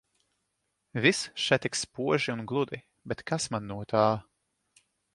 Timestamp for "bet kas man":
3.13-3.73